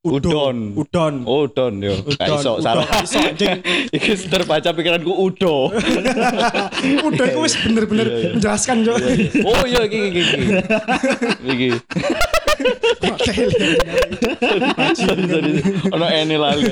Udon. 0.00 0.72
Udon. 0.80 1.28
udon 1.28 1.74
yo 1.84 1.92
gak 2.16 2.40
iso 2.40 2.56
udon. 2.56 2.64
salah 2.64 2.86
iso, 3.04 3.20
anjing. 3.20 3.60
iki 3.98 4.16
terbaca 4.32 4.72
pikiranku 4.72 5.12
udo 5.12 5.68
Udon 7.10 7.26
itu 7.28 7.40
wis 7.42 7.52
bener-bener 7.60 8.06
Iya, 8.08 8.16
iya. 8.16 8.30
menjelaskan, 8.32 8.76
Cuk. 8.80 8.96
oh 9.44 9.60
iya 9.68 9.80
iki 9.84 9.98
iki 10.08 10.20
iki 10.24 10.40
iki 11.52 11.68
sorry 14.96 15.24
sorry 15.28 15.52
ono 15.90 16.06
ene 16.08 16.36
lali. 16.38 16.64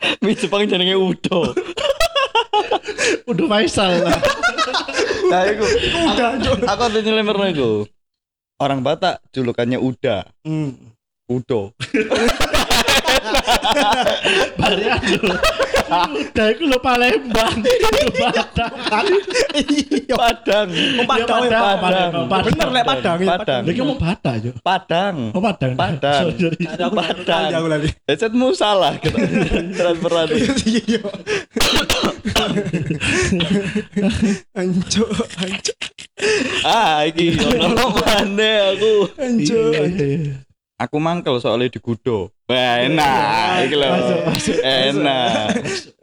mie 0.22 0.34
Jepang 0.36 0.64
jenenge 0.66 0.96
udo 0.96 1.40
Udah 3.30 3.46
Faisal. 3.48 4.04
nah 5.32 5.42
iku 5.48 5.64
Udah, 6.12 6.28
aku 6.68 6.82
ada 6.88 6.98
nyelemerno 7.00 7.44
iku 7.48 7.70
orang 8.60 8.80
Batak 8.84 9.22
julukannya 9.32 9.78
Uda 9.80 10.28
Hmm. 10.44 10.74
Udo. 11.28 11.76
Barian 14.58 15.00
lho. 15.18 15.32
Udah 15.88 16.46
iku 16.52 16.64
lho 16.68 16.78
Palembang. 16.80 17.58
Itu 17.64 18.10
Padang. 18.20 19.06
Iya. 19.56 20.14
Padang. 20.16 20.68
Padang, 20.68 20.68
Iya, 20.68 21.00
ya, 21.00 21.06
Padang, 21.08 21.42
Padang. 21.80 22.12
Padang. 22.28 22.44
Bener 22.52 22.68
lek 22.72 22.84
Padang, 22.84 23.18
ya, 23.18 23.28
Padang. 23.36 23.62
Lagi 23.64 23.78
ngomong 23.80 23.98
Padang 24.00 24.34
aja. 24.36 24.50
Padang. 24.60 25.16
Oh 25.32 25.40
Padang. 25.40 25.72
Padang. 25.76 26.24
Padang. 26.36 26.90
Padang. 26.92 27.48
Aku 27.56 27.66
lali. 27.68 27.88
Headsetmu 28.04 28.52
salah 28.52 28.96
kita 29.00 29.16
transferan. 29.76 30.26
Iya. 30.68 31.00
Anco, 34.54 35.04
anco, 35.38 35.72
ah, 36.66 37.06
iki 37.06 37.34
ono 37.38 37.86
mana 37.98 38.52
aku. 38.74 38.92
Iya, 39.18 39.62
iya, 39.86 40.06
iya. 40.18 40.34
Aku 40.78 41.02
mangkel 41.02 41.38
soalnya 41.42 41.70
di 41.70 41.80
Gudo. 41.82 42.30
Wah, 42.48 42.74
enak 42.80 43.68
iki 43.68 43.76
lho. 43.76 43.92
Enak. 44.64 45.52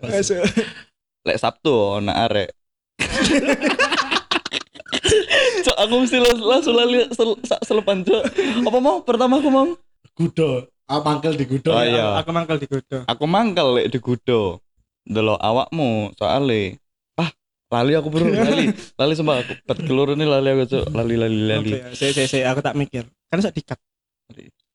Masuk. 0.05 0.45
Lek 1.25 1.41
Sabtu 1.41 1.73
ono 1.97 2.13
arek. 2.13 2.53
Cok, 5.65 5.77
aku 5.81 5.93
mesti 6.05 6.17
langsung 6.21 6.77
lali 6.77 7.01
selepan, 7.65 8.05
Cok. 8.05 8.23
Apa 8.69 8.77
mau? 8.77 9.01
Pertama 9.01 9.41
aku 9.41 9.49
mau. 9.49 9.73
Gudo. 10.13 10.69
Ah, 10.85 11.01
mangkel 11.01 11.33
di 11.33 11.49
Gudo. 11.49 11.73
Oh, 11.73 11.81
iya. 11.81 12.21
Aku 12.21 12.29
mangkel 12.29 12.61
di 12.61 12.69
Godo. 12.69 13.01
Aku 13.09 13.25
mangkel 13.25 13.81
lek 13.81 13.89
di 13.89 13.97
Gudo. 13.97 14.61
Delok 15.01 15.41
awakmu 15.41 16.13
soalnya. 16.13 16.77
Ah, 17.17 17.33
lali 17.73 17.97
aku 17.97 18.13
bro, 18.13 18.21
lali. 18.45 18.69
Lali 18.93 19.13
sumpah 19.17 19.41
aku 19.41 19.53
bat 19.65 19.79
kelur 19.81 20.13
ini 20.13 20.29
lali 20.29 20.53
aku, 20.53 20.63
Cok. 20.69 20.85
Lali 20.93 21.17
lali 21.17 21.41
lali. 21.41 21.73
Oke, 21.73 21.97
saya 21.97 22.13
saya 22.13 22.27
saya 22.29 22.43
aku 22.53 22.61
tak 22.61 22.77
mikir. 22.77 23.09
Kan 23.33 23.41
sak 23.41 23.57
dikat. 23.57 23.81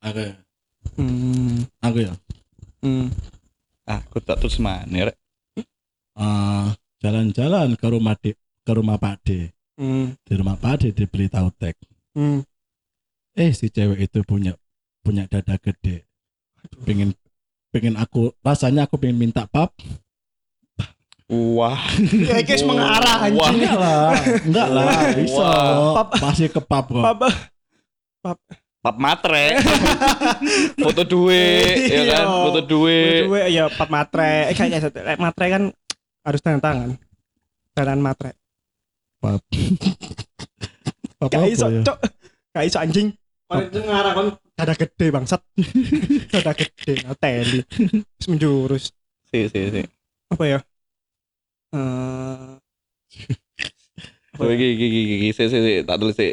Aku. 0.03 0.50
Hmm. 0.97 1.65
Aku 1.81 1.99
ya. 2.05 2.13
Hmm. 2.81 3.13
Ah, 3.85 4.01
aku 4.07 4.23
tak 4.23 4.41
terus 4.41 4.57
mana 4.61 5.11
rek. 5.11 5.17
Ah, 6.17 6.77
jalan-jalan 7.01 7.75
ke 7.77 7.87
rumah 7.89 8.15
di 8.17 8.37
ke 8.37 8.73
rumah 8.73 9.01
Pak 9.01 9.17
D. 9.25 9.51
Hmm. 9.81 10.13
Di 10.23 10.33
rumah 10.37 10.57
Pak 10.61 10.85
D 10.85 10.93
dibeli 10.93 11.27
tahu 11.33 11.49
tek. 11.57 11.77
Hmm. 12.13 12.45
Eh 13.33 13.55
si 13.57 13.73
cewek 13.73 14.11
itu 14.11 14.21
punya 14.27 14.53
punya 15.01 15.25
dada 15.25 15.57
gede. 15.57 16.05
Pengen 16.85 17.17
pengen 17.73 17.97
aku 17.97 18.35
rasanya 18.45 18.85
aku 18.85 19.01
pengen 19.01 19.17
minta 19.17 19.49
pap. 19.49 19.73
Wah, 21.31 21.79
Ya 22.11 22.43
guys 22.43 22.67
mengarah 22.67 23.23
Wah. 23.23 23.27
anjing. 23.31 23.63
Enggak 23.63 23.77
lah, 23.79 24.11
enggak 24.43 24.69
lah, 24.75 24.99
bisa. 25.15 25.49
Pap. 25.95 26.09
Masih 26.19 26.49
ke 26.51 26.59
pap 26.59 26.91
kok. 26.91 27.05
Papa. 27.07 27.29
pap 28.19 28.39
matre. 28.97 29.61
Foto 30.85 31.03
duit, 31.05 31.77
ya 31.85 32.03
kan? 32.09 32.25
Iya. 32.25 32.43
Foto 32.49 32.61
duit. 32.65 33.23
Gue 33.29 33.43
ya 33.53 33.65
pap 33.69 33.89
matre. 33.93 34.49
Eh 34.49 34.55
kayak 34.57 34.89
kayak 34.89 35.21
matre 35.21 35.47
kan 35.53 35.63
harus 36.25 36.41
tanda 36.41 36.65
tangan. 36.65 36.91
Tangan 37.77 38.01
matre. 38.01 38.31
Pap. 39.21 39.45
Pap 41.21 41.29
Gak 41.29 41.45
apa 41.45 41.53
iso, 41.53 41.69
ya? 41.69 41.85
cok. 41.85 41.99
Gak 42.57 42.65
iso 42.65 42.79
anjing. 42.81 43.09
Mari 43.53 43.69
itu 43.69 43.81
ngarah 43.85 44.13
kon 44.17 44.27
dada 44.57 44.73
gede 44.73 45.07
bangsat. 45.13 45.41
dada 46.33 46.53
gede, 46.57 47.05
teli. 47.21 47.61
Terus 48.17 48.27
menjurus. 48.33 48.85
Si, 49.29 49.39
si, 49.53 49.61
si. 49.69 49.83
Apa 50.33 50.45
ya? 50.49 50.59
Eh 51.77 52.57
Oh, 54.41 54.49
iki, 54.49 54.73
iki, 54.73 54.87
iki, 54.89 55.01
iki, 55.21 55.29
si, 55.37 55.45
si, 55.53 55.59
si, 55.61 55.73
tak 55.85 56.01
tulis 56.01 56.17
si. 56.17 56.33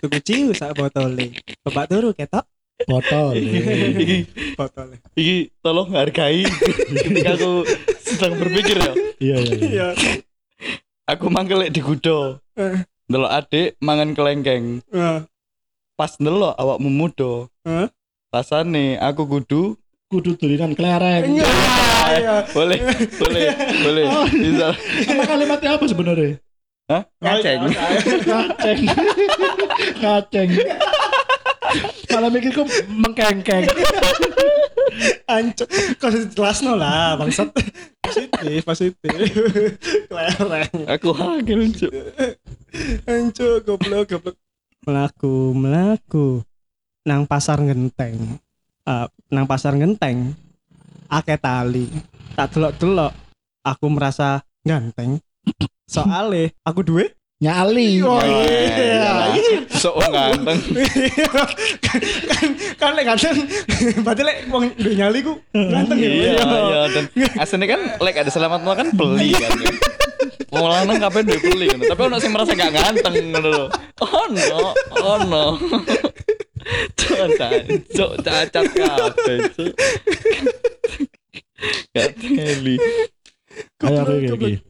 Tuku 0.00 0.18
ciu 0.22 0.48
sak 0.52 0.72
botole. 0.72 1.34
Bapak 1.60 1.90
turu 1.90 2.14
ketok 2.14 2.46
Botol. 2.82 3.38
Iki, 3.38 4.16
botole. 4.58 4.96
iki, 5.14 5.54
tolong 5.62 5.92
hargai. 5.94 6.42
Ketika 6.98 7.38
aku 7.38 7.62
sedang 8.02 8.34
berpikir 8.38 8.74
ya. 8.74 8.92
Iya 9.22 9.36
iya 9.38 9.54
iya. 9.54 9.66
Iya. 9.70 9.88
Aku 11.06 11.30
mangkel 11.30 11.62
lek 11.62 11.74
di 11.74 11.80
gudo. 11.82 12.42
Eh. 12.58 12.82
Delok 13.06 13.30
adik 13.30 13.76
mangan 13.78 14.16
kelengkeng. 14.16 14.80
Eh, 14.90 15.18
Pas 15.94 16.10
ndelok 16.18 16.56
awakmu 16.56 16.90
muda. 16.90 17.46
Eh? 17.68 17.86
Rasane 18.32 18.96
aku 18.98 19.28
kudu 19.28 19.76
Kudu 20.10 20.36
tulisan 20.36 20.76
kelereng. 20.76 21.40
Iya. 21.40 22.44
boleh, 22.52 22.76
boleh, 23.16 23.46
boleh. 23.80 24.04
Oh, 24.04 24.26
Bisa. 24.28 24.68
Sama 25.08 25.24
kalimatnya 25.24 25.80
apa 25.80 25.84
sebenarnya? 25.88 26.36
Hah? 26.92 27.02
Ngaceng. 27.24 27.60
Ngaceng. 28.28 28.80
Ngaceng. 29.96 30.50
Malah 32.12 32.28
mikir 32.28 32.52
kok 32.52 32.68
mengkengkeng. 32.92 33.64
Ancuk, 35.24 35.68
kau 35.96 36.12
jelas 36.12 36.60
no 36.60 36.76
lah, 36.76 37.16
bangsat. 37.16 37.48
Positif, 38.04 38.60
positif. 38.60 39.12
Kelereng. 40.12 40.78
Aku 40.84 41.16
hagel, 41.16 41.72
Cuk. 41.72 41.92
Ancuk, 43.08 43.64
goblok, 43.64 44.04
goblok. 44.12 44.36
Melaku, 44.84 45.56
melaku. 45.56 46.44
Nang 47.08 47.24
pasar 47.24 47.64
genteng. 47.64 48.36
Eh, 48.84 49.06
nang 49.32 49.48
pasar 49.48 49.72
genteng. 49.80 50.36
Ake 51.08 51.40
tali. 51.40 51.88
Tak 52.36 52.52
delok-delok. 52.52 53.16
Aku 53.64 53.86
merasa 53.88 54.44
ganteng. 54.60 55.22
Soale 55.92 56.56
aku 56.64 56.80
duwe. 56.80 57.12
Nyali. 57.42 58.00
Oh 58.00 58.22
iya. 58.22 59.34
Sok 59.68 59.98
ganteng. 60.08 60.56
kan 61.84 62.00
kan 62.30 62.48
kan 62.80 62.90
lek 62.96 63.04
ganteng. 63.04 63.36
Berarti 64.00 64.22
lek 64.24 64.48
wong 64.48 64.72
duwe 64.78 64.94
nyali 64.96 65.18
ku 65.20 65.36
ganteng 65.52 65.98
ya. 66.00 66.08
Iya, 66.08 66.32
iya 66.40 66.80
dan 66.88 67.04
aslinya 67.36 67.66
kan 67.76 67.80
like 68.00 68.16
ada 68.16 68.32
selamat 68.32 68.64
mau 68.64 68.72
kan 68.72 68.88
beli 68.94 69.36
kan. 69.36 69.52
Mau 70.54 70.70
lanang 70.70 70.96
kapan 71.02 71.28
duwe 71.28 71.40
beli 71.44 71.66
kan. 71.68 71.80
Tapi 71.82 72.00
ono 72.08 72.16
sing 72.22 72.32
merasa 72.32 72.56
gak 72.56 72.72
ganteng 72.72 73.14
ngono 73.28 73.48
lho. 73.52 73.66
Oh 74.00 74.24
no, 74.32 74.72
oh 75.02 75.18
no. 75.28 75.44
Cacat, 76.94 77.66
cok 77.90 78.22
cacat 78.22 78.66
kabeh, 78.70 79.38
cok. 79.50 79.74
Gak 81.90 82.08
teli. 82.22 82.78
Apa 83.82 84.14
iki? 84.14 84.62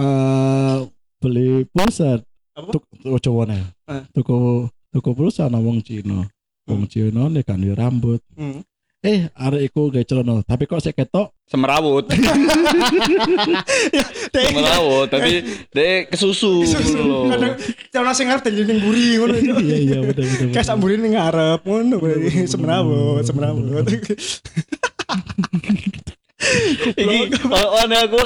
Eh 0.00 0.78
beli 1.20 1.64
pulsa. 1.68 2.20
Apa? 2.52 2.68
Tuk 2.72 2.84
tuku 3.00 3.18
cowoknya. 3.18 3.60
Eh. 3.88 4.02
Tuku 4.12 4.68
tuku 4.92 5.10
pulsa 5.16 5.48
nang 5.48 5.64
wong 5.64 5.80
Cina. 5.84 6.28
Wong 6.68 6.84
Cina 6.88 7.28
nih 7.32 7.42
kan 7.44 7.60
di 7.60 7.72
rambut. 7.72 8.20
Hmm. 8.36 8.60
Eh, 9.02 9.26
arek 9.34 9.66
iku 9.66 9.90
gawe 9.90 10.06
celana, 10.06 10.46
tapi 10.46 10.62
kok 10.70 10.78
sik 10.78 10.94
ketok 10.94 11.34
Semerawut, 11.50 12.06
Dek, 14.30 14.46
semerawut, 14.46 15.10
tapi 15.10 15.42
dek 15.74 16.14
kesusu 16.14 16.62
ngono 16.62 17.34
lho. 17.34 17.50
celana 17.90 18.14
sing 18.14 18.30
jadi 18.30 18.62
ning 18.62 18.78
buri 18.78 19.18
ngono. 19.18 19.34
Cuk. 19.34 19.58
Iya 19.66 19.76
iya 19.82 19.98
betul 20.06 20.22
betul. 20.30 20.54
Kayak 20.54 20.66
sak 20.70 20.78
buri 20.78 21.02
ning 21.02 21.18
ngarep 21.18 21.66
ngono 21.66 21.98
berarti 21.98 22.46
semrawut, 22.46 23.26
semrawut. 23.26 23.90
Iki 26.98 27.18
ono 27.52 27.96
aku. 27.96 28.18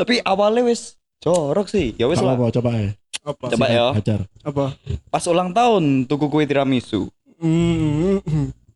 Tapi 0.00 0.14
awalnya 0.24 0.62
wis 0.66 0.96
jorok 1.20 1.68
sih. 1.68 1.94
Ya 2.00 2.08
wis 2.08 2.18
Coba 2.18 2.32
lah. 2.32 2.36
apa 2.36 2.46
coba 2.54 2.70
ya. 2.74 2.90
Apa? 3.20 3.44
Coba 3.52 3.66
ya. 3.68 3.86
Hajar. 3.92 4.20
Apa? 4.42 4.64
Pas 5.12 5.24
ulang 5.28 5.50
tahun 5.52 6.08
tuku 6.08 6.26
kue 6.32 6.44
tiramisu. 6.48 7.12
Hmm. 7.40 8.20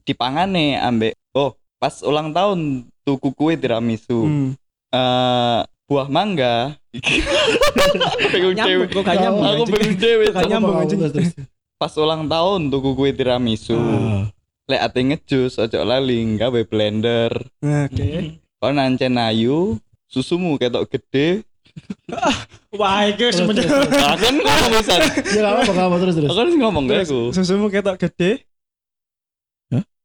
Dipangane 0.05 0.77
ambek 0.81 1.17
oh, 1.33 1.57
pas 1.81 2.05
ulang 2.05 2.33
tahun 2.33 2.85
tuku 3.05 3.33
kue 3.33 3.57
tiramisu. 3.57 4.53
Eh 4.93 5.61
buah 5.85 6.09
mangga. 6.09 6.77
Gak 8.33 8.57
nyambung. 8.57 9.45
Aku 9.45 9.65
terus, 9.69 11.13
terus. 11.13 11.33
Pas 11.77 11.93
ulang 12.01 12.25
tahun 12.31 12.73
tuku 12.73 12.91
kue 12.97 13.11
tiramisu. 13.13 13.77
Ah. 13.77 14.25
Lek 14.65 14.81
ate 14.81 15.01
ngejus 15.05 15.61
ojo 15.61 15.79
lali 15.85 16.25
gawe 16.41 16.61
blender. 16.65 17.33
Oke. 17.61 18.41
Kau 18.57 18.73
nancen 18.73 19.21
ayu, 19.21 19.77
susumu 20.09 20.57
ketok 20.57 20.89
gede. 20.89 21.45
Wah, 22.81 23.05
iki 23.05 23.29
terus. 23.29 23.45
Aku 23.45 23.53
kan 24.25 24.35
ngomong 24.41 24.71
bisa. 24.81 24.95
Ya 25.37 25.53
enggak 25.53 25.69
apa 25.69 25.83
apa 25.85 25.97
terus 26.01 26.15
terus. 26.17 26.31
Aku 26.33 26.39
kan 26.41 26.51
ngomong 26.57 26.85
gak 26.89 27.05
aku. 27.05 27.21
susumu 27.37 27.69
ketok 27.69 28.01
gede. 28.01 28.49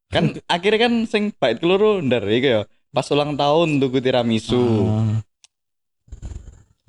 Kan 0.09 0.35
akhirnya 0.49 0.89
kan 0.89 0.93
sing 1.05 1.31
bait 1.37 1.61
keluru 1.61 2.03
ndar 2.03 2.25
iku 2.27 2.47
ya. 2.49 2.61
Pas 2.91 3.07
ulang 3.13 3.39
tahun 3.39 3.79
tuku 3.79 4.03
tiramisu. 4.03 4.59
Ah. 4.91 5.21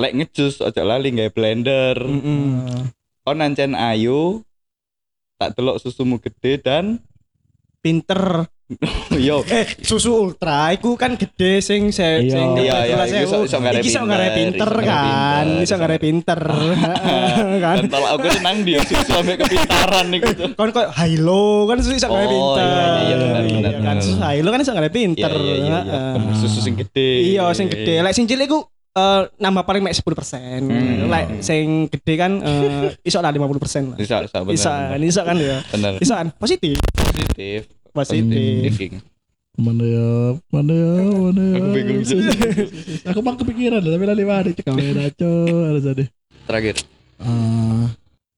Lek 0.01 0.17
ngejus 0.19 0.59
ojo 0.65 0.83
lali 0.83 1.15
gawe 1.15 1.31
blender. 1.31 2.03
Heeh. 2.03 2.83
Kau 3.23 3.37
nancen 3.37 3.79
ayu, 3.79 4.43
tak 5.39 5.55
delok 5.55 5.79
susumu 5.79 6.19
gede 6.19 6.59
dan 6.59 6.99
pinter. 7.81 8.47
Yo. 9.19 9.43
Eh, 9.51 9.67
susu 9.83 10.15
ultra 10.31 10.71
iku 10.71 10.95
kan 10.95 11.19
gede 11.19 11.59
sing 11.59 11.91
se 11.91 12.23
Iya. 12.23 12.31
sing 12.31 12.49
Iya, 12.55 12.75
iya, 12.87 13.03
iku 13.03 13.27
iso- 13.27 13.43
iso 13.43 13.59
ngare 13.59 13.83
Iki 13.83 13.89
iso 13.91 14.01
ngare 14.01 14.29
pinter, 14.31 14.71
pinter 14.71 14.71
kan, 14.87 15.43
pinter, 15.43 15.65
iso 15.67 15.75
ngare 15.75 15.97
pinter. 15.99 16.41
Kan. 17.61 17.79
Kalau 17.89 18.09
aku 18.15 18.27
senang 18.31 18.63
dia 18.63 18.79
susu 18.81 19.03
sampai 19.03 19.35
kepintaran 19.35 20.07
gitu. 20.15 20.55
Kon 20.55 20.71
kok 20.71 20.87
Hilo 20.95 21.67
kan 21.67 21.83
susu 21.83 21.99
iso 21.99 22.07
ngare 22.07 22.27
Oh, 22.27 22.31
pinter. 22.31 22.63
iya, 22.63 22.71
iya, 22.71 22.87
iya, 23.03 23.17
Iya, 23.19 23.41
benar, 23.43 23.75
kan 23.83 23.97
susu 23.99 24.23
Hilo 24.23 24.49
kan 24.49 24.61
iso 24.63 24.71
ngare 24.71 24.87
Iya 24.87 24.95
pinter. 24.95 25.33
iya 25.35 25.55
iya 25.57 25.79
iya. 25.83 26.01
Susu 26.39 26.59
sing 26.63 26.75
gede. 26.79 27.11
Iya, 27.27 27.45
sing 27.51 27.67
gede. 27.67 27.95
Lek 28.01 28.15
sing 28.15 28.25
cilik 28.25 28.47
iku 28.47 28.71
eh, 29.01 29.21
nambah 29.41 29.65
paling 29.65 29.81
mek 29.81 29.97
10%. 29.97 30.69
Hmm. 30.69 31.09
Lek 31.09 31.27
sing 31.41 31.89
gede 31.89 32.15
kan 32.15 32.33
eh, 32.41 32.93
iso 33.01 33.19
lah 33.19 33.33
50% 33.33 33.95
lah. 33.95 33.97
Bisa 33.97 34.21
bisa 34.25 34.39
bener. 34.45 34.93
Kan, 34.93 35.01
iso 35.03 35.21
kan 35.25 35.37
ya. 35.41 35.59
Bener. 35.73 35.93
Bisa 35.97 36.15
kan 36.21 36.29
positif. 36.37 36.77
Positif. 36.93 37.61
Positif. 37.91 38.71
Mana 39.61 39.85
ya, 39.85 40.09
mana 40.55 40.73
ya, 40.73 40.91
mana 41.05 41.43
ya. 41.43 41.59
Aku 41.59 41.69
bingung. 41.75 42.01
Aku 43.13 43.19
mah 43.21 43.35
kepikiran 43.37 43.83
tapi 43.83 44.05
lali 44.07 44.25
mari 44.25 44.51
cek 44.57 44.65
kamera 44.65 45.11
cok 45.11 45.59
harus 45.69 45.85
ada. 45.85 46.05
Terakhir. 46.49 46.77
Eh, 47.21 47.85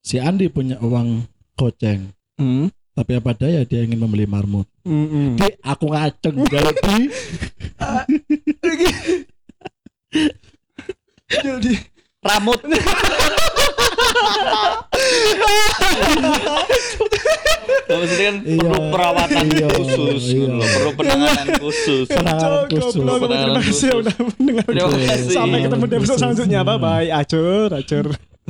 si 0.03 0.18
Andi 0.18 0.51
punya 0.51 0.83
uang 0.83 1.22
goceng, 1.55 2.11
Hmm. 2.40 2.72
tapi 2.96 3.12
apa 3.14 3.38
daya 3.38 3.62
dia 3.62 3.87
ingin 3.87 4.03
membeli 4.03 4.27
marmut. 4.27 4.66
Mm-mm. 4.83 5.38
Di 5.38 5.53
aku 5.62 5.94
ngaceng 5.94 6.42
jadi 6.48 6.75
Jadi 11.40 11.73
Rambut. 12.23 12.61
Maksudnya 17.83 18.25
kan 18.25 18.37
Iya. 18.42 18.59
perlu 18.62 18.81
perawatan 18.90 19.45
Iya, 19.53 19.68
khusus, 19.68 20.23
iya. 20.33 20.47
loh. 20.49 20.66
perlu 20.66 20.90
penanganan 20.97 21.47
khusus. 21.61 22.07
penanganan 22.09 22.62
khusus. 22.68 22.92
Terima 22.95 23.12
kasih 23.12 23.21
Penanganan 23.23 24.01
udah 24.01 24.16
mendengar. 24.33 24.66
Sampai 25.29 25.59
ketemu 25.61 25.85
di 25.85 25.95
episode 25.99 26.18
selanjutnya. 26.18 26.61
Bye 26.64 26.79
bye. 26.79 27.09
Acur, 27.12 27.68
acur. 27.71 28.07